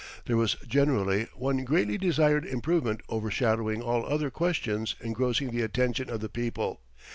There 0.25 0.35
was 0.35 0.55
generally 0.67 1.27
one 1.35 1.63
greatly 1.63 1.95
desired 1.99 2.43
improvement 2.43 3.01
overshadowing 3.07 3.83
all 3.83 4.03
other 4.03 4.31
questions 4.31 4.95
engrossing 4.99 5.51
the 5.51 5.61
attention 5.61 6.09
of 6.09 6.21
the 6.21 6.27
people. 6.27 6.81